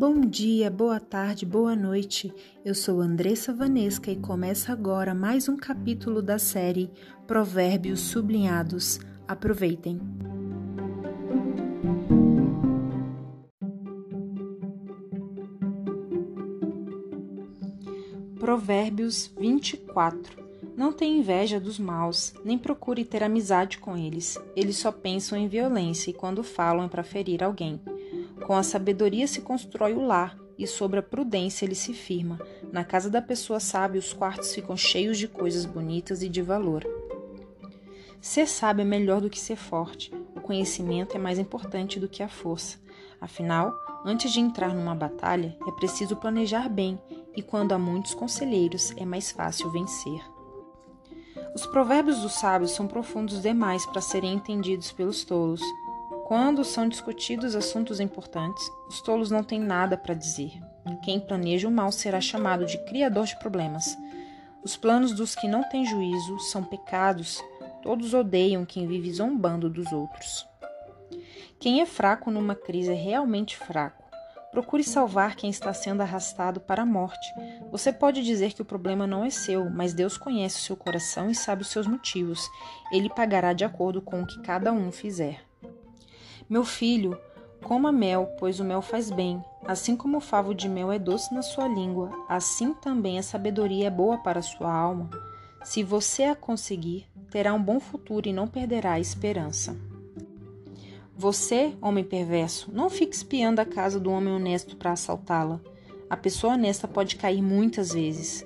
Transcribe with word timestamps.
Bom 0.00 0.22
dia, 0.22 0.70
boa 0.70 0.98
tarde, 0.98 1.44
boa 1.44 1.76
noite. 1.76 2.32
Eu 2.64 2.74
sou 2.74 3.02
Andressa 3.02 3.52
Vanesca 3.52 4.10
e 4.10 4.16
começa 4.16 4.72
agora 4.72 5.14
mais 5.14 5.46
um 5.46 5.58
capítulo 5.58 6.22
da 6.22 6.38
série 6.38 6.90
Provérbios 7.26 8.00
Sublinhados. 8.00 8.98
Aproveitem. 9.28 10.00
Provérbios 18.38 19.30
24 19.38 20.42
Não 20.74 20.94
tenha 20.94 21.18
inveja 21.18 21.60
dos 21.60 21.78
maus, 21.78 22.32
nem 22.42 22.56
procure 22.56 23.04
ter 23.04 23.22
amizade 23.22 23.76
com 23.76 23.98
eles. 23.98 24.38
Eles 24.56 24.78
só 24.78 24.90
pensam 24.90 25.36
em 25.36 25.46
violência 25.46 26.08
e 26.08 26.14
quando 26.14 26.42
falam 26.42 26.86
é 26.86 26.88
para 26.88 27.02
ferir 27.02 27.44
alguém. 27.44 27.78
Com 28.46 28.54
a 28.54 28.62
sabedoria 28.62 29.26
se 29.26 29.40
constrói 29.40 29.92
o 29.92 30.04
lar, 30.04 30.36
e 30.58 30.66
sobre 30.66 30.98
a 30.98 31.02
prudência 31.02 31.64
ele 31.64 31.74
se 31.74 31.94
firma. 31.94 32.38
Na 32.70 32.84
casa 32.84 33.08
da 33.08 33.22
pessoa 33.22 33.58
sábia, 33.58 33.98
os 33.98 34.12
quartos 34.12 34.54
ficam 34.54 34.76
cheios 34.76 35.16
de 35.18 35.26
coisas 35.26 35.64
bonitas 35.64 36.22
e 36.22 36.28
de 36.28 36.42
valor. 36.42 36.86
Ser 38.20 38.46
sábio 38.46 38.82
é 38.82 38.84
melhor 38.84 39.22
do 39.22 39.30
que 39.30 39.40
ser 39.40 39.56
forte. 39.56 40.12
O 40.36 40.40
conhecimento 40.40 41.16
é 41.16 41.18
mais 41.18 41.38
importante 41.38 41.98
do 41.98 42.08
que 42.08 42.22
a 42.22 42.28
força. 42.28 42.78
Afinal, 43.18 43.72
antes 44.04 44.30
de 44.32 44.40
entrar 44.40 44.74
numa 44.74 44.94
batalha, 44.94 45.56
é 45.66 45.70
preciso 45.72 46.16
planejar 46.16 46.68
bem, 46.68 47.00
e 47.34 47.40
quando 47.40 47.72
há 47.72 47.78
muitos 47.78 48.12
conselheiros, 48.12 48.92
é 48.98 49.04
mais 49.06 49.30
fácil 49.30 49.70
vencer. 49.70 50.20
Os 51.54 51.66
provérbios 51.66 52.20
dos 52.20 52.34
sábios 52.34 52.72
são 52.72 52.86
profundos 52.86 53.40
demais 53.40 53.84
para 53.86 54.00
serem 54.00 54.34
entendidos 54.34 54.92
pelos 54.92 55.24
tolos. 55.24 55.62
Quando 56.30 56.62
são 56.62 56.88
discutidos 56.88 57.56
assuntos 57.56 57.98
importantes, 57.98 58.62
os 58.88 59.00
tolos 59.00 59.32
não 59.32 59.42
têm 59.42 59.58
nada 59.58 59.96
para 59.96 60.14
dizer. 60.14 60.52
Quem 61.02 61.18
planeja 61.18 61.66
o 61.66 61.72
mal 61.72 61.90
será 61.90 62.20
chamado 62.20 62.64
de 62.64 62.78
criador 62.84 63.26
de 63.26 63.36
problemas. 63.40 63.98
Os 64.62 64.76
planos 64.76 65.12
dos 65.12 65.34
que 65.34 65.48
não 65.48 65.68
têm 65.68 65.84
juízo 65.84 66.38
são 66.38 66.62
pecados. 66.62 67.42
Todos 67.82 68.14
odeiam 68.14 68.64
quem 68.64 68.86
vive 68.86 69.12
zombando 69.12 69.68
dos 69.68 69.90
outros. 69.90 70.46
Quem 71.58 71.80
é 71.80 71.84
fraco 71.84 72.30
numa 72.30 72.54
crise 72.54 72.92
é 72.92 72.94
realmente 72.94 73.56
fraco. 73.56 74.04
Procure 74.52 74.84
salvar 74.84 75.34
quem 75.34 75.50
está 75.50 75.72
sendo 75.72 76.00
arrastado 76.00 76.60
para 76.60 76.82
a 76.82 76.86
morte. 76.86 77.26
Você 77.72 77.92
pode 77.92 78.22
dizer 78.22 78.52
que 78.52 78.62
o 78.62 78.64
problema 78.64 79.04
não 79.04 79.24
é 79.24 79.30
seu, 79.30 79.68
mas 79.68 79.92
Deus 79.92 80.16
conhece 80.16 80.60
o 80.60 80.62
seu 80.62 80.76
coração 80.76 81.28
e 81.28 81.34
sabe 81.34 81.62
os 81.62 81.68
seus 81.70 81.88
motivos. 81.88 82.48
Ele 82.92 83.10
pagará 83.10 83.52
de 83.52 83.64
acordo 83.64 84.00
com 84.00 84.22
o 84.22 84.26
que 84.28 84.40
cada 84.42 84.70
um 84.70 84.92
fizer. 84.92 85.49
Meu 86.50 86.64
filho, 86.64 87.16
coma 87.62 87.92
mel, 87.92 88.34
pois 88.36 88.58
o 88.58 88.64
mel 88.64 88.82
faz 88.82 89.08
bem. 89.08 89.40
Assim 89.64 89.94
como 89.94 90.16
o 90.16 90.20
favo 90.20 90.52
de 90.52 90.68
mel 90.68 90.90
é 90.90 90.98
doce 90.98 91.32
na 91.32 91.42
sua 91.42 91.68
língua, 91.68 92.10
assim 92.28 92.74
também 92.74 93.20
a 93.20 93.22
sabedoria 93.22 93.86
é 93.86 93.90
boa 93.90 94.18
para 94.18 94.40
a 94.40 94.42
sua 94.42 94.74
alma. 94.74 95.08
Se 95.62 95.84
você 95.84 96.24
a 96.24 96.34
conseguir, 96.34 97.06
terá 97.30 97.54
um 97.54 97.62
bom 97.62 97.78
futuro 97.78 98.28
e 98.28 98.32
não 98.32 98.48
perderá 98.48 98.94
a 98.94 99.00
esperança. 99.00 99.76
Você, 101.16 101.72
homem 101.80 102.02
perverso, 102.02 102.68
não 102.72 102.90
fique 102.90 103.14
espiando 103.14 103.60
a 103.60 103.64
casa 103.64 104.00
do 104.00 104.10
homem 104.10 104.34
honesto 104.34 104.76
para 104.76 104.90
assaltá-la. 104.90 105.60
A 106.08 106.16
pessoa 106.16 106.54
honesta 106.54 106.88
pode 106.88 107.14
cair 107.14 107.42
muitas 107.42 107.92
vezes, 107.92 108.44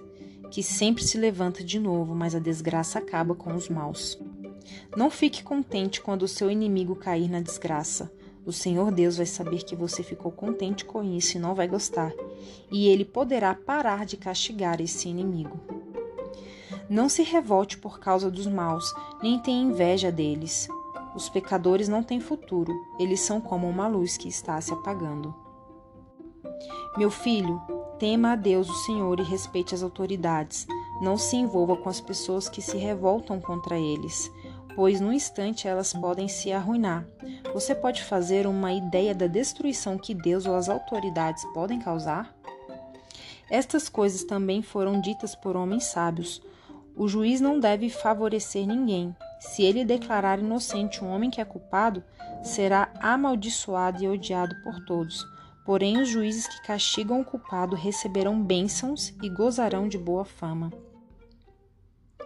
que 0.50 0.62
sempre 0.62 1.02
se 1.02 1.16
levanta 1.16 1.64
de 1.64 1.80
novo, 1.80 2.14
mas 2.14 2.34
a 2.34 2.38
desgraça 2.38 2.98
acaba 2.98 3.34
com 3.34 3.54
os 3.54 3.70
maus. 3.70 4.18
Não 4.96 5.10
fique 5.10 5.42
contente 5.42 6.00
quando 6.00 6.22
o 6.22 6.28
seu 6.28 6.50
inimigo 6.50 6.96
cair 6.96 7.30
na 7.30 7.40
desgraça. 7.40 8.12
O 8.46 8.52
Senhor 8.52 8.90
Deus 8.90 9.16
vai 9.16 9.26
saber 9.26 9.62
que 9.62 9.74
você 9.74 10.02
ficou 10.02 10.30
contente 10.30 10.84
com 10.84 11.02
isso 11.02 11.36
e 11.36 11.40
não 11.40 11.54
vai 11.54 11.66
gostar, 11.66 12.12
e 12.70 12.88
ele 12.88 13.04
poderá 13.04 13.54
parar 13.54 14.04
de 14.04 14.18
castigar 14.18 14.82
esse 14.82 15.08
inimigo. 15.08 15.58
Não 16.88 17.08
se 17.08 17.22
revolte 17.22 17.78
por 17.78 17.98
causa 17.98 18.30
dos 18.30 18.46
maus, 18.46 18.92
nem 19.22 19.38
tenha 19.38 19.62
inveja 19.62 20.12
deles. 20.12 20.68
Os 21.16 21.30
pecadores 21.30 21.88
não 21.88 22.02
têm 22.02 22.20
futuro, 22.20 22.72
eles 22.98 23.20
são 23.20 23.40
como 23.40 23.66
uma 23.66 23.88
luz 23.88 24.18
que 24.18 24.28
está 24.28 24.60
se 24.60 24.74
apagando. 24.74 25.34
Meu 26.98 27.10
filho, 27.10 27.62
tema 27.98 28.32
a 28.32 28.36
Deus, 28.36 28.68
o 28.68 28.84
Senhor, 28.84 29.18
e 29.18 29.22
respeite 29.22 29.74
as 29.74 29.82
autoridades. 29.82 30.66
Não 31.00 31.16
se 31.16 31.36
envolva 31.36 31.76
com 31.76 31.88
as 31.88 32.00
pessoas 32.00 32.48
que 32.48 32.60
se 32.60 32.76
revoltam 32.76 33.40
contra 33.40 33.78
eles 33.78 34.30
pois 34.74 35.00
no 35.00 35.12
instante 35.12 35.68
elas 35.68 35.92
podem 35.92 36.28
se 36.28 36.52
arruinar. 36.52 37.06
Você 37.52 37.74
pode 37.74 38.02
fazer 38.02 38.46
uma 38.46 38.72
ideia 38.72 39.14
da 39.14 39.26
destruição 39.26 39.96
que 39.98 40.14
Deus 40.14 40.46
ou 40.46 40.54
as 40.54 40.68
autoridades 40.68 41.44
podem 41.52 41.78
causar? 41.78 42.34
Estas 43.50 43.88
coisas 43.88 44.24
também 44.24 44.62
foram 44.62 45.00
ditas 45.00 45.34
por 45.34 45.56
homens 45.56 45.84
sábios. 45.84 46.42
O 46.96 47.08
juiz 47.08 47.40
não 47.40 47.58
deve 47.58 47.90
favorecer 47.90 48.66
ninguém. 48.66 49.14
Se 49.40 49.62
ele 49.62 49.84
declarar 49.84 50.38
inocente 50.38 51.04
um 51.04 51.08
homem 51.08 51.30
que 51.30 51.40
é 51.40 51.44
culpado, 51.44 52.02
será 52.42 52.90
amaldiçoado 53.00 54.02
e 54.02 54.08
odiado 54.08 54.54
por 54.62 54.84
todos. 54.84 55.24
Porém, 55.64 56.00
os 56.00 56.08
juízes 56.08 56.46
que 56.46 56.62
castigam 56.66 57.20
o 57.20 57.24
culpado 57.24 57.74
receberão 57.74 58.40
bênçãos 58.42 59.14
e 59.22 59.28
gozarão 59.28 59.88
de 59.88 59.98
boa 59.98 60.24
fama. 60.24 60.70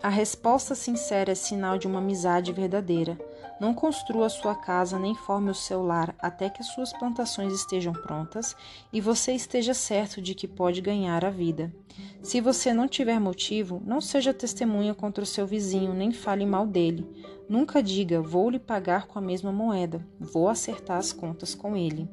A 0.00 0.08
resposta 0.08 0.76
sincera 0.76 1.32
é 1.32 1.34
sinal 1.34 1.76
de 1.76 1.88
uma 1.88 1.98
amizade 1.98 2.52
verdadeira. 2.52 3.18
Não 3.60 3.74
construa 3.74 4.28
sua 4.28 4.54
casa 4.54 4.96
nem 4.96 5.12
forme 5.12 5.50
o 5.50 5.54
seu 5.54 5.82
lar 5.82 6.14
até 6.20 6.48
que 6.48 6.62
as 6.62 6.68
suas 6.68 6.92
plantações 6.92 7.52
estejam 7.52 7.92
prontas 7.92 8.54
e 8.92 9.00
você 9.00 9.32
esteja 9.32 9.74
certo 9.74 10.22
de 10.22 10.36
que 10.36 10.46
pode 10.46 10.80
ganhar 10.80 11.24
a 11.24 11.30
vida. 11.30 11.74
Se 12.22 12.40
você 12.40 12.72
não 12.72 12.86
tiver 12.86 13.18
motivo, 13.18 13.82
não 13.84 14.00
seja 14.00 14.32
testemunha 14.32 14.94
contra 14.94 15.24
o 15.24 15.26
seu 15.26 15.44
vizinho 15.44 15.92
nem 15.92 16.12
fale 16.12 16.46
mal 16.46 16.64
dele. 16.64 17.04
Nunca 17.48 17.82
diga: 17.82 18.20
vou 18.20 18.50
lhe 18.50 18.60
pagar 18.60 19.08
com 19.08 19.18
a 19.18 19.22
mesma 19.22 19.50
moeda, 19.50 20.06
vou 20.20 20.48
acertar 20.48 20.98
as 20.98 21.12
contas 21.12 21.56
com 21.56 21.76
ele. 21.76 22.08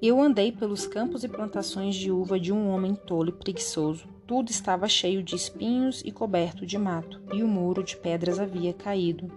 Eu 0.00 0.20
andei 0.20 0.52
pelos 0.52 0.86
campos 0.86 1.24
e 1.24 1.28
plantações 1.28 1.96
de 1.96 2.12
uva 2.12 2.38
de 2.38 2.52
um 2.52 2.68
homem 2.68 2.94
tolo 2.94 3.30
e 3.30 3.32
preguiçoso. 3.32 4.13
Tudo 4.26 4.50
estava 4.50 4.88
cheio 4.88 5.22
de 5.22 5.36
espinhos 5.36 6.00
e 6.02 6.10
coberto 6.10 6.64
de 6.64 6.78
mato, 6.78 7.20
e 7.34 7.42
o 7.42 7.48
muro 7.48 7.82
de 7.82 7.94
pedras 7.94 8.40
havia 8.40 8.72
caído. 8.72 9.30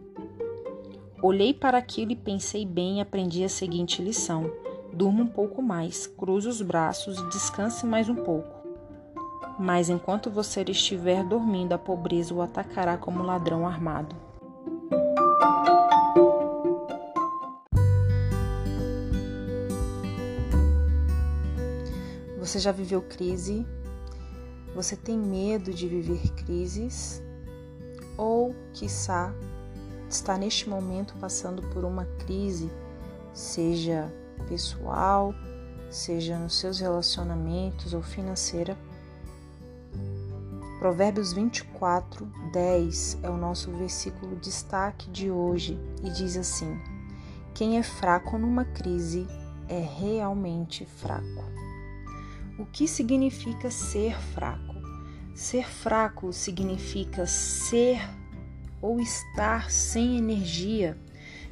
Olhei 1.22 1.54
para 1.54 1.78
aquilo 1.78 2.14
e 2.14 2.16
pensei 2.16 2.66
bem 2.66 3.00
e 3.00 3.02
aprendi 3.02 3.44
a 3.44 3.50
seguinte 3.50 4.02
lição: 4.02 4.50
durma 4.94 5.24
um 5.24 5.28
pouco 5.28 5.62
mais, 5.62 6.08
cruze 6.08 6.48
os 6.48 6.62
braços 6.62 7.20
e 7.20 7.28
descanse 7.28 7.86
mais 7.86 8.08
um 8.08 8.16
pouco. 8.16 8.56
Mas 9.60 9.90
enquanto 9.90 10.32
você 10.32 10.62
estiver 10.62 11.22
dormindo, 11.22 11.74
a 11.74 11.78
pobreza 11.78 12.34
o 12.34 12.42
atacará 12.42 12.98
como 12.98 13.24
ladrão 13.24 13.68
armado. 13.68 14.16
Você 22.40 22.58
já 22.58 22.72
viveu 22.72 23.02
crise? 23.02 23.66
Você 24.78 24.96
tem 24.96 25.18
medo 25.18 25.74
de 25.74 25.88
viver 25.88 26.22
crises? 26.34 27.20
Ou, 28.16 28.56
quiçá, 28.74 29.34
está 30.08 30.38
neste 30.38 30.70
momento 30.70 31.16
passando 31.20 31.64
por 31.70 31.84
uma 31.84 32.06
crise, 32.20 32.70
seja 33.34 34.14
pessoal, 34.48 35.34
seja 35.90 36.38
nos 36.38 36.60
seus 36.60 36.80
relacionamentos 36.80 37.96
ou 37.96 38.04
financeira? 38.04 38.78
Provérbios 40.78 41.34
24, 41.34 42.32
10 42.54 43.18
é 43.24 43.32
o 43.32 43.36
nosso 43.36 43.72
versículo 43.72 44.36
destaque 44.36 45.10
de 45.10 45.32
hoje 45.32 45.76
e 46.04 46.12
diz 46.12 46.38
assim: 46.38 46.80
Quem 47.56 47.80
é 47.80 47.84
fraco 47.84 48.38
numa 48.38 48.64
crise 48.64 49.26
é 49.68 49.80
realmente 49.80 50.86
fraco. 50.86 51.58
O 52.60 52.66
que 52.66 52.88
significa 52.88 53.70
ser 53.70 54.20
fraco? 54.20 54.76
Ser 55.36 55.68
fraco 55.68 56.34
significa 56.34 57.28
ser 57.28 58.00
ou 58.82 59.00
estar 59.00 59.70
sem 59.70 60.18
energia, 60.18 60.98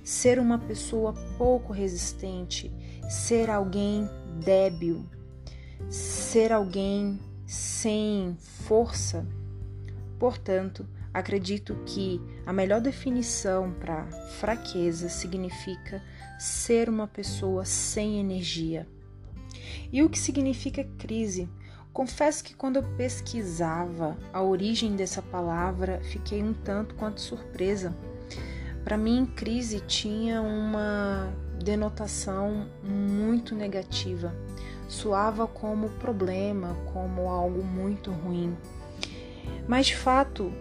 ser 0.04 0.40
uma 0.40 0.58
pessoa 0.58 1.14
pouco 1.38 1.72
resistente, 1.72 2.72
ser 3.08 3.52
alguém 3.52 4.10
débil, 4.44 5.06
ser 5.90 6.52
alguém 6.52 7.20
sem 7.46 8.36
força. 8.40 9.28
Portanto, 10.18 10.88
acredito 11.14 11.76
que 11.86 12.20
a 12.48 12.52
melhor 12.52 12.82
definição 12.82 13.72
para 13.74 14.08
fraqueza 14.40 15.08
significa 15.08 16.02
ser 16.40 16.90
uma 16.90 17.08
pessoa 17.08 17.64
sem 17.64 18.20
energia. 18.20 18.88
E 19.92 20.04
o 20.04 20.10
que 20.10 20.20
significa 20.20 20.84
crise? 20.98 21.50
Confesso 21.96 22.44
que 22.44 22.54
quando 22.54 22.76
eu 22.76 22.84
pesquisava 22.98 24.18
a 24.34 24.42
origem 24.42 24.98
dessa 24.98 25.22
palavra, 25.22 26.02
fiquei 26.04 26.44
um 26.44 26.54
tanto 26.54 26.94
quanto 26.96 27.22
surpresa. 27.22 27.96
Para 28.84 28.98
mim, 28.98 29.26
crise 29.26 29.80
tinha 29.80 30.42
uma 30.42 31.34
denotação 31.64 32.68
muito 32.84 33.56
negativa. 33.56 34.36
Soava 34.90 35.48
como 35.48 35.90
problema, 35.92 36.76
como 36.92 37.30
algo 37.30 37.64
muito 37.64 38.12
ruim. 38.12 38.58
Mas 39.66 39.88
de 39.88 39.96
fato, 39.96 40.52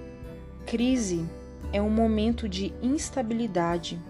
crise 0.64 1.28
é 1.72 1.82
um 1.82 1.90
momento 1.90 2.48
de 2.48 2.72
instabilidade, 2.80 4.00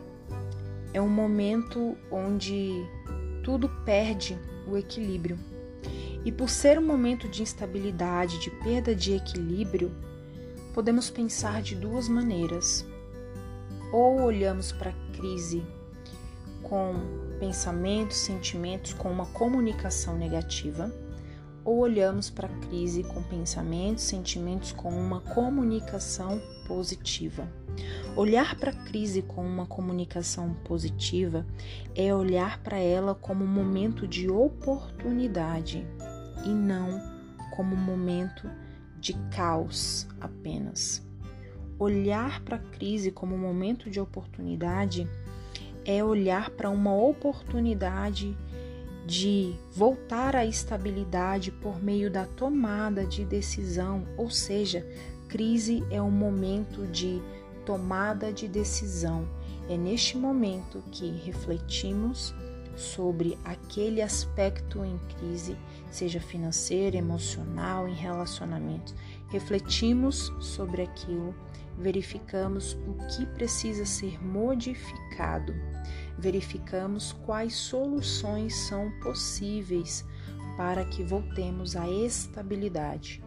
é 0.92 1.00
um 1.00 1.08
momento 1.08 1.96
onde 2.10 2.86
tudo 3.42 3.68
perde 3.84 4.38
o 4.66 4.76
equilíbrio. 4.76 5.38
E 6.24 6.32
por 6.32 6.48
ser 6.48 6.78
um 6.78 6.86
momento 6.86 7.28
de 7.28 7.42
instabilidade, 7.42 8.40
de 8.40 8.50
perda 8.50 8.94
de 8.94 9.14
equilíbrio, 9.14 9.90
podemos 10.72 11.10
pensar 11.10 11.62
de 11.62 11.74
duas 11.74 12.08
maneiras. 12.08 12.86
Ou 13.92 14.22
olhamos 14.22 14.72
para 14.72 14.90
a 14.90 15.16
crise 15.16 15.62
com 16.62 16.94
pensamentos, 17.38 18.16
sentimentos, 18.16 18.92
com 18.94 19.10
uma 19.10 19.26
comunicação 19.26 20.16
negativa, 20.16 20.92
ou 21.64 21.78
olhamos 21.78 22.30
para 22.30 22.48
a 22.48 22.58
crise 22.66 23.02
com 23.02 23.22
pensamentos, 23.22 24.04
sentimentos, 24.04 24.72
com 24.72 24.90
uma 24.90 25.20
comunicação 25.20 26.40
positiva. 26.66 27.46
Olhar 28.16 28.54
para 28.56 28.70
a 28.70 28.84
crise 28.84 29.22
com 29.22 29.44
uma 29.44 29.66
comunicação 29.66 30.54
positiva 30.64 31.44
é 31.96 32.14
olhar 32.14 32.62
para 32.62 32.78
ela 32.78 33.14
como 33.14 33.44
um 33.44 33.48
momento 33.48 34.06
de 34.06 34.30
oportunidade 34.30 35.84
e 36.44 36.48
não 36.48 37.00
como 37.56 37.74
um 37.74 37.80
momento 37.80 38.48
de 38.98 39.14
caos 39.30 40.06
apenas. 40.20 41.04
Olhar 41.78 42.40
para 42.42 42.56
a 42.56 42.60
crise 42.60 43.10
como 43.10 43.34
um 43.34 43.38
momento 43.38 43.90
de 43.90 43.98
oportunidade 43.98 45.08
é 45.84 46.02
olhar 46.02 46.50
para 46.50 46.70
uma 46.70 46.94
oportunidade 46.94 48.36
de 49.06 49.54
voltar 49.74 50.34
à 50.34 50.46
estabilidade 50.46 51.50
por 51.50 51.82
meio 51.82 52.10
da 52.10 52.24
tomada 52.24 53.04
de 53.04 53.24
decisão, 53.24 54.06
ou 54.16 54.30
seja, 54.30 54.86
crise 55.28 55.84
é 55.90 56.00
um 56.00 56.10
momento 56.10 56.86
de 56.86 57.20
tomada 57.64 58.32
de 58.32 58.48
decisão. 58.48 59.26
É 59.68 59.76
neste 59.76 60.16
momento 60.16 60.82
que 60.90 61.10
refletimos 61.24 62.34
sobre 62.76 63.38
aquele 63.44 64.02
aspecto 64.02 64.84
em 64.84 64.98
crise, 65.16 65.56
seja 65.90 66.20
financeiro, 66.20 66.96
emocional, 66.96 67.88
em 67.88 67.94
relacionamentos. 67.94 68.94
Refletimos 69.28 70.32
sobre 70.40 70.82
aquilo, 70.82 71.34
verificamos 71.78 72.76
o 72.86 72.94
que 73.08 73.26
precisa 73.26 73.84
ser 73.84 74.22
modificado, 74.24 75.54
verificamos 76.18 77.12
quais 77.24 77.54
soluções 77.54 78.54
são 78.54 78.90
possíveis 79.02 80.04
para 80.56 80.84
que 80.84 81.02
voltemos 81.02 81.74
à 81.76 81.88
estabilidade. 81.88 83.22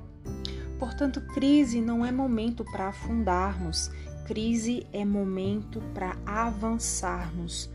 Portanto, 0.80 1.22
crise 1.22 1.82
não 1.82 2.06
é 2.06 2.12
momento 2.12 2.64
para 2.64 2.90
afundarmos, 2.90 3.90
crise 4.28 4.86
é 4.92 5.06
momento 5.06 5.82
para 5.94 6.18
avançarmos, 6.26 7.70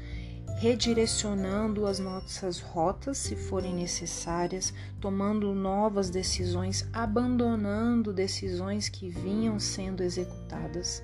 redirecionando 0.58 1.86
as 1.86 1.98
nossas 1.98 2.60
rotas 2.60 3.16
se 3.16 3.34
forem 3.34 3.74
necessárias, 3.74 4.72
tomando 5.00 5.54
novas 5.54 6.10
decisões, 6.10 6.86
abandonando 6.92 8.12
decisões 8.12 8.90
que 8.90 9.08
vinham 9.08 9.58
sendo 9.58 10.02
executadas 10.02 11.02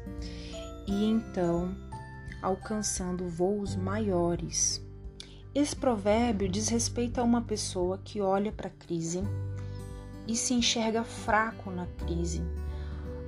e 0.86 1.06
então 1.06 1.74
alcançando 2.42 3.26
voos 3.26 3.74
maiores. 3.74 4.84
Esse 5.54 5.74
provérbio 5.74 6.46
diz 6.46 6.68
respeito 6.68 7.22
a 7.22 7.24
uma 7.24 7.40
pessoa 7.40 7.98
que 8.04 8.20
olha 8.20 8.52
para 8.52 8.68
a 8.68 8.86
crise 8.86 9.22
e 10.26 10.36
se 10.36 10.52
enxerga 10.52 11.02
fraco 11.02 11.70
na 11.70 11.86
crise, 11.86 12.42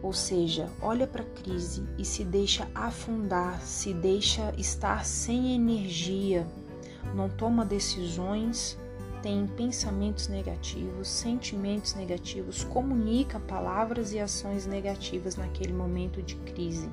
ou 0.02 0.12
seja, 0.12 0.68
olha 0.80 1.06
para 1.06 1.22
a 1.22 1.26
crise 1.26 1.86
e 1.98 2.04
se 2.04 2.24
deixa 2.24 2.68
afundar, 2.74 3.60
se 3.60 3.92
deixa 3.92 4.52
estar 4.56 5.04
sem 5.04 5.54
energia, 5.54 6.46
não 7.14 7.28
toma 7.28 7.64
decisões, 7.64 8.78
tem 9.22 9.46
pensamentos 9.46 10.28
negativos, 10.28 11.08
sentimentos 11.08 11.94
negativos, 11.94 12.64
comunica 12.64 13.38
palavras 13.38 14.12
e 14.12 14.18
ações 14.18 14.66
negativas 14.66 15.36
naquele 15.36 15.72
momento 15.72 16.22
de 16.22 16.36
crise. 16.36 16.88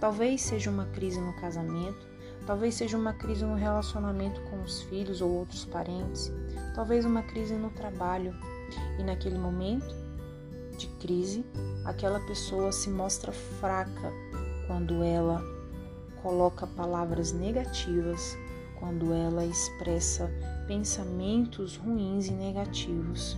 Talvez 0.00 0.40
seja 0.40 0.70
uma 0.70 0.86
crise 0.86 1.20
no 1.20 1.34
casamento, 1.34 2.06
talvez 2.46 2.74
seja 2.74 2.96
uma 2.96 3.12
crise 3.12 3.44
no 3.44 3.54
relacionamento 3.54 4.40
com 4.42 4.62
os 4.62 4.82
filhos 4.82 5.20
ou 5.20 5.30
outros 5.30 5.64
parentes, 5.64 6.32
talvez 6.74 7.04
uma 7.04 7.22
crise 7.22 7.54
no 7.54 7.70
trabalho. 7.70 8.34
E 8.98 9.02
naquele 9.02 9.38
momento, 9.38 9.94
de 10.82 10.88
crise, 10.96 11.44
aquela 11.84 12.20
pessoa 12.20 12.72
se 12.72 12.90
mostra 12.90 13.32
fraca 13.32 14.12
quando 14.66 15.02
ela 15.02 15.42
coloca 16.22 16.66
palavras 16.66 17.32
negativas, 17.32 18.36
quando 18.78 19.12
ela 19.12 19.44
expressa 19.44 20.30
pensamentos 20.66 21.76
ruins 21.76 22.26
e 22.28 22.32
negativos. 22.32 23.36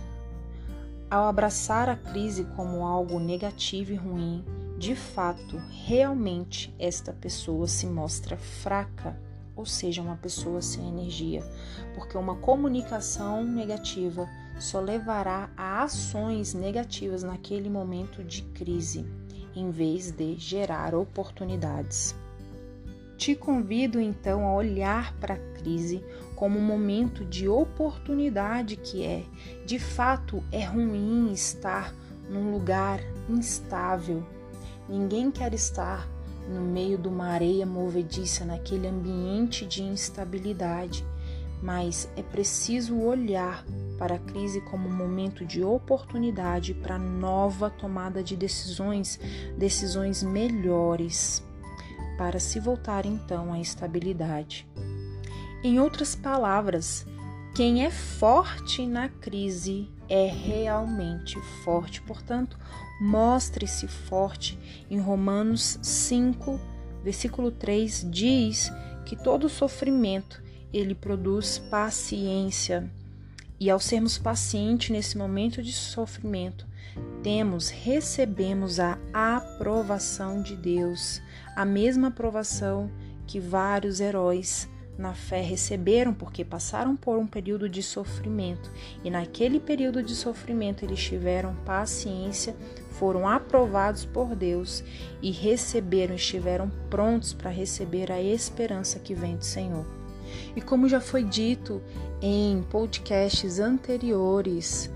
Ao 1.09 1.25
abraçar 1.27 1.87
a 1.87 1.95
crise 1.95 2.45
como 2.55 2.85
algo 2.85 3.19
negativo 3.19 3.91
e 3.93 3.95
ruim, 3.95 4.43
de 4.77 4.95
fato, 4.95 5.61
realmente 5.85 6.73
esta 6.79 7.13
pessoa 7.13 7.67
se 7.67 7.85
mostra 7.85 8.37
fraca, 8.37 9.17
ou 9.55 9.65
seja, 9.65 10.01
uma 10.01 10.17
pessoa 10.17 10.61
sem 10.61 10.87
energia, 10.89 11.43
porque 11.93 12.17
uma 12.17 12.35
comunicação 12.35 13.43
negativa 13.43 14.27
só 14.59 14.79
levará 14.79 15.49
a 15.55 15.83
ações 15.83 16.53
negativas 16.53 17.23
naquele 17.23 17.69
momento 17.69 18.23
de 18.23 18.41
crise, 18.41 19.05
em 19.55 19.69
vez 19.69 20.11
de 20.11 20.35
gerar 20.35 20.95
oportunidades. 20.95 22.15
Te 23.17 23.35
convido 23.35 23.99
então 23.99 24.45
a 24.45 24.53
olhar 24.53 25.13
para 25.17 25.35
a 25.35 25.59
crise 25.59 26.03
como 26.35 26.59
um 26.59 26.65
momento 26.65 27.23
de 27.23 27.47
oportunidade 27.47 28.75
que 28.75 29.03
é. 29.03 29.23
De 29.65 29.79
fato, 29.79 30.43
é 30.51 30.63
ruim 30.63 31.31
estar 31.31 31.93
num 32.29 32.51
lugar 32.51 32.99
instável. 33.29 34.23
Ninguém 34.89 35.31
quer 35.31 35.53
estar 35.53 36.07
no 36.49 36.61
meio 36.61 36.97
de 36.97 37.07
uma 37.07 37.27
areia 37.27 37.65
movediça, 37.65 38.43
naquele 38.43 38.87
ambiente 38.87 39.65
de 39.65 39.81
instabilidade 39.81 41.05
mas 41.61 42.09
é 42.15 42.21
preciso 42.21 42.97
olhar 42.99 43.65
para 43.97 44.15
a 44.15 44.19
crise 44.19 44.61
como 44.61 44.87
um 44.87 44.95
momento 44.95 45.45
de 45.45 45.63
oportunidade 45.63 46.73
para 46.73 46.97
nova 46.97 47.69
tomada 47.69 48.23
de 48.23 48.35
decisões, 48.35 49.19
decisões 49.57 50.21
melhores, 50.23 51.43
para 52.17 52.39
se 52.39 52.59
voltar 52.59 53.05
então 53.05 53.53
à 53.53 53.59
estabilidade. 53.59 54.67
Em 55.63 55.79
outras 55.79 56.15
palavras, 56.15 57.05
quem 57.55 57.85
é 57.85 57.89
forte 57.89 58.85
na 58.85 59.09
crise 59.09 59.89
é 60.09 60.27
realmente 60.27 61.39
forte. 61.63 62.01
Portanto, 62.01 62.57
mostre-se 62.99 63.87
forte. 63.87 64.59
Em 64.89 64.99
Romanos 64.99 65.79
5, 65.81 66.59
versículo 67.03 67.51
3 67.51 68.07
diz 68.11 68.71
que 69.05 69.15
todo 69.15 69.49
sofrimento 69.49 70.43
ele 70.73 70.93
produz 70.93 71.57
paciência. 71.57 72.91
E 73.59 73.69
ao 73.69 73.79
sermos 73.79 74.17
pacientes 74.17 74.89
nesse 74.89 75.17
momento 75.17 75.63
de 75.63 75.71
sofrimento, 75.71 76.67
temos, 77.23 77.69
recebemos 77.69 78.79
a 78.79 78.97
aprovação 79.13 80.41
de 80.41 80.55
Deus, 80.55 81.21
a 81.55 81.65
mesma 81.65 82.09
aprovação 82.09 82.91
que 83.25 83.39
vários 83.39 83.99
heróis 83.99 84.69
na 84.97 85.13
fé 85.13 85.41
receberam 85.41 86.13
porque 86.13 86.45
passaram 86.45 86.95
por 86.95 87.17
um 87.17 87.27
período 87.27 87.67
de 87.67 87.83
sofrimento 87.83 88.71
e 89.03 89.09
naquele 89.09 89.59
período 89.59 90.01
de 90.01 90.15
sofrimento 90.15 90.85
eles 90.85 91.03
tiveram 91.03 91.55
paciência, 91.65 92.55
foram 92.91 93.27
aprovados 93.27 94.05
por 94.05 94.35
Deus 94.35 94.83
e 95.21 95.31
receberam, 95.31 96.15
estiveram 96.15 96.71
prontos 96.89 97.33
para 97.33 97.49
receber 97.49 98.11
a 98.11 98.21
esperança 98.21 98.99
que 98.99 99.13
vem 99.13 99.35
do 99.35 99.43
Senhor. 99.43 100.04
E 100.55 100.61
como 100.61 100.87
já 100.87 100.99
foi 100.99 101.23
dito 101.23 101.81
em 102.21 102.63
podcasts 102.69 103.59
anteriores, 103.59 104.89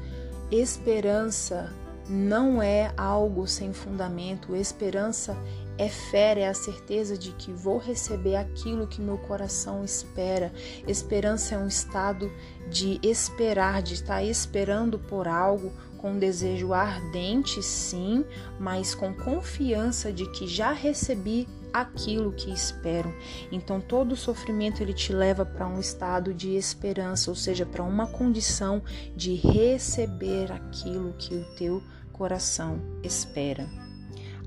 esperança 0.51 1.73
não 2.09 2.61
é 2.61 2.91
algo 2.97 3.47
sem 3.47 3.71
fundamento, 3.71 4.55
esperança 4.55 5.37
é 5.77 5.87
fé, 5.87 6.37
é 6.41 6.47
a 6.49 6.53
certeza 6.53 7.17
de 7.17 7.31
que 7.31 7.53
vou 7.53 7.77
receber 7.77 8.35
aquilo 8.35 8.85
que 8.85 8.99
meu 8.99 9.17
coração 9.17 9.85
espera. 9.85 10.51
Esperança 10.85 11.55
é 11.55 11.57
um 11.57 11.67
estado 11.67 12.29
de 12.69 12.99
esperar, 13.01 13.81
de 13.81 13.93
estar 13.93 14.21
esperando 14.21 14.99
por 14.99 15.25
algo, 15.25 15.71
com 15.97 16.19
desejo 16.19 16.73
ardente, 16.73 17.63
sim, 17.63 18.25
mas 18.59 18.93
com 18.93 19.13
confiança 19.13 20.11
de 20.11 20.29
que 20.31 20.47
já 20.47 20.73
recebi 20.73 21.47
aquilo 21.73 22.31
que 22.31 22.51
esperam. 22.51 23.13
Então 23.51 23.79
todo 23.79 24.15
sofrimento 24.15 24.81
ele 24.81 24.93
te 24.93 25.13
leva 25.13 25.45
para 25.45 25.67
um 25.67 25.79
estado 25.79 26.33
de 26.33 26.55
esperança, 26.55 27.29
ou 27.29 27.35
seja, 27.35 27.65
para 27.65 27.83
uma 27.83 28.07
condição 28.07 28.81
de 29.15 29.35
receber 29.35 30.51
aquilo 30.51 31.13
que 31.13 31.35
o 31.35 31.45
teu 31.55 31.81
coração 32.11 32.81
espera. 33.03 33.67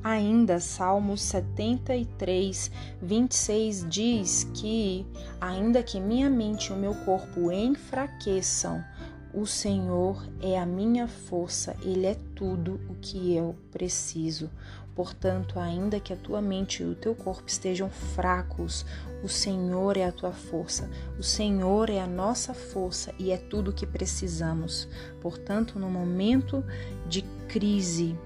Ainda 0.05 0.59
Salmos 0.59 1.23
73, 1.23 2.73
26 3.01 3.87
diz 3.89 4.45
que, 4.53 5.07
ainda 5.41 5.81
que 5.81 6.01
minha 6.01 6.29
mente 6.29 6.71
e 6.71 6.73
o 6.73 6.77
meu 6.77 6.93
corpo 7.05 7.53
enfraqueçam, 7.53 8.85
o 9.33 9.47
Senhor 9.47 10.29
é 10.43 10.59
a 10.59 10.67
minha 10.67 11.09
força, 11.09 11.75
Ele 11.83 12.05
é 12.05 12.17
tudo 12.35 12.81
o 12.91 12.95
que 12.97 13.35
eu 13.35 13.57
preciso. 13.71 14.51
Portanto, 14.95 15.59
ainda 15.59 15.99
que 15.99 16.13
a 16.13 16.17
tua 16.17 16.43
mente 16.43 16.83
e 16.83 16.87
o 16.87 16.95
teu 16.95 17.15
corpo 17.15 17.45
estejam 17.47 17.89
fracos, 17.89 18.85
o 19.23 19.29
Senhor 19.29 19.97
é 19.97 20.05
a 20.05 20.13
tua 20.13 20.33
força, 20.33 20.91
o 21.19 21.23
Senhor 21.23 21.89
é 21.89 22.01
a 22.01 22.07
nossa 22.07 22.53
força 22.53 23.15
e 23.19 23.31
é 23.31 23.39
tudo 23.39 23.71
o 23.71 23.73
que 23.73 23.87
precisamos. 23.87 24.89
Portanto, 25.21 25.79
no 25.79 25.89
momento 25.89 26.63
de 27.09 27.23
crise, 27.49 28.19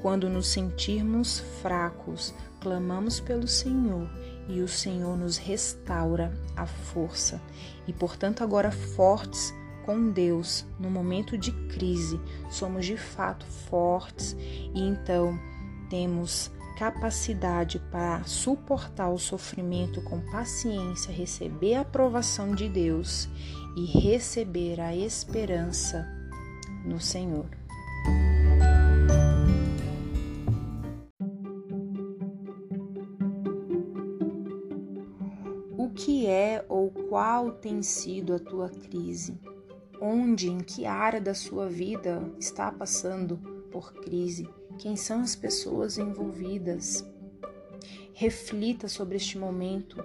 quando 0.00 0.28
nos 0.28 0.48
sentirmos 0.48 1.40
fracos, 1.62 2.32
clamamos 2.60 3.18
pelo 3.18 3.48
Senhor 3.48 4.08
e 4.48 4.60
o 4.60 4.68
Senhor 4.68 5.16
nos 5.16 5.36
restaura 5.36 6.32
a 6.54 6.66
força. 6.66 7.40
E, 7.88 7.92
portanto, 7.92 8.44
agora 8.44 8.70
fortes 8.70 9.52
com 9.84 10.10
Deus 10.10 10.64
no 10.78 10.90
momento 10.90 11.36
de 11.36 11.52
crise, 11.68 12.20
somos 12.50 12.86
de 12.86 12.96
fato 12.96 13.44
fortes 13.44 14.36
e 14.74 14.80
então 14.80 15.38
temos 15.88 16.50
capacidade 16.78 17.78
para 17.90 18.24
suportar 18.24 19.10
o 19.10 19.18
sofrimento 19.18 20.02
com 20.02 20.20
paciência, 20.30 21.12
receber 21.12 21.74
a 21.74 21.82
aprovação 21.82 22.54
de 22.54 22.68
Deus 22.68 23.28
e 23.76 23.84
receber 23.84 24.80
a 24.80 24.94
esperança 24.94 26.06
no 26.84 27.00
Senhor. 27.00 27.46
O 35.76 35.90
que 35.90 36.26
é 36.26 36.64
ou 36.68 36.90
qual 36.90 37.52
tem 37.52 37.82
sido 37.82 38.34
a 38.34 38.38
tua 38.38 38.68
crise? 38.68 39.38
onde, 40.00 40.50
em 40.50 40.58
que 40.58 40.84
área 40.84 41.20
da 41.20 41.34
sua 41.34 41.66
vida 41.66 42.22
está 42.38 42.70
passando 42.70 43.38
por 43.70 43.94
crise, 43.94 44.46
quem 44.78 44.96
são 44.96 45.20
as 45.20 45.34
pessoas 45.34 45.98
envolvidas. 45.98 47.04
Reflita 48.12 48.88
sobre 48.88 49.16
este 49.16 49.36
momento 49.38 50.04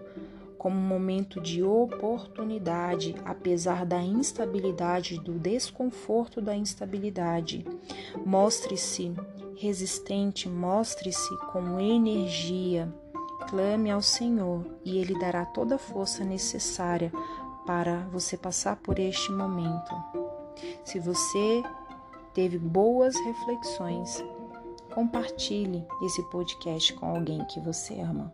como 0.60 0.78
um 0.78 0.88
momento 0.88 1.40
de 1.40 1.64
oportunidade, 1.64 3.16
apesar 3.24 3.86
da 3.86 4.02
instabilidade, 4.02 5.18
do 5.18 5.40
desconforto 5.40 6.42
da 6.42 6.54
instabilidade. 6.54 7.66
Mostre-se 8.26 9.14
resistente, 9.56 10.50
mostre-se 10.50 11.36
com 11.54 11.80
energia. 11.80 12.94
Clame 13.50 13.90
ao 13.90 14.02
Senhor 14.02 14.66
e 14.84 14.98
Ele 14.98 15.18
dará 15.18 15.46
toda 15.46 15.76
a 15.76 15.80
força 15.80 16.26
necessária 16.26 17.12
para 17.66 18.02
você 18.12 18.38
passar 18.38 18.76
por 18.76 19.00
este 19.00 19.32
momento. 19.32 19.96
Se 20.84 21.00
você 21.00 21.64
teve 22.34 22.58
boas 22.58 23.16
reflexões, 23.16 24.24
compartilhe 24.90 25.86
esse 26.04 26.22
podcast 26.30 26.94
com 26.94 27.06
alguém 27.06 27.44
que 27.46 27.60
você 27.60 28.00
ama. 28.00 28.34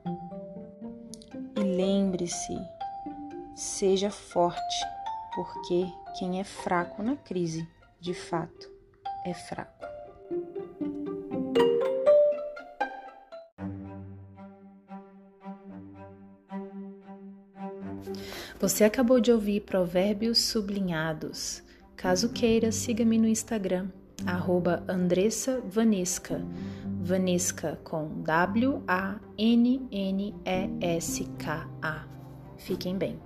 E 1.56 1.60
lembre-se, 1.62 2.58
seja 3.56 4.10
forte, 4.10 4.86
porque 5.36 5.86
quem 6.18 6.40
é 6.40 6.44
fraco 6.44 7.04
na 7.04 7.16
crise, 7.16 7.68
de 8.00 8.14
fato, 8.14 8.72
é 9.26 9.34
fraco. 9.34 9.86
Você 18.60 18.84
acabou 18.84 19.20
de 19.20 19.32
ouvir 19.32 19.62
Provérbios 19.62 20.40
Sublinhados. 20.40 21.62
Caso 21.96 22.30
queira, 22.30 22.72
siga-me 22.72 23.18
no 23.18 23.28
Instagram, 23.28 23.90
arroba 24.26 24.84
Andressa 24.88 25.62
Vanesca. 25.70 26.42
Vanesca 27.02 27.80
com 27.84 28.24
W-A-N-N-E-S-K-A. 28.24 28.86
Fiquem 32.58 32.98
bem. 32.98 33.20